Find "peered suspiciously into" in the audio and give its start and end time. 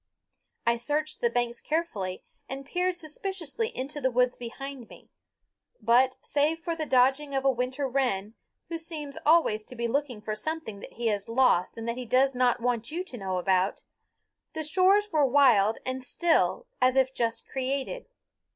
2.65-4.01